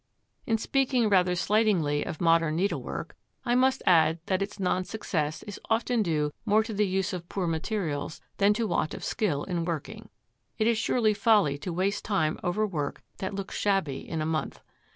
In 0.47 0.57
speaking 0.57 1.09
rather 1.09 1.35
slightingly 1.35 2.03
of 2.03 2.19
modern 2.19 2.55
needlework, 2.55 3.15
I 3.45 3.53
must 3.53 3.83
add 3.85 4.17
that 4.25 4.41
its 4.41 4.59
non 4.59 4.83
success 4.83 5.43
is 5.43 5.59
often 5.69 6.01
due 6.01 6.31
more 6.43 6.63
to 6.63 6.73
the 6.73 6.87
use 6.87 7.13
of 7.13 7.29
poor 7.29 7.45
materials 7.45 8.19
than 8.37 8.51
to 8.55 8.65
want 8.65 8.95
of 8.95 9.03
skill 9.03 9.43
in 9.43 9.63
working. 9.63 10.09
It 10.57 10.65
is 10.65 10.79
surely 10.79 11.13
folly 11.13 11.59
to 11.59 11.71
waste 11.71 12.03
time 12.03 12.39
over 12.43 12.65
work 12.65 13.03
that 13.19 13.35
looks 13.35 13.55
shabby 13.55 13.99
in 13.99 14.23
a 14.23 14.25
month. 14.25 14.59